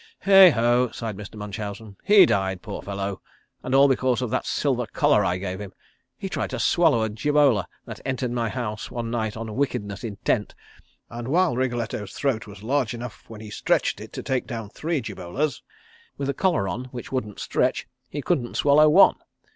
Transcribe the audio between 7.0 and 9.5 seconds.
a jibola that entered my house one night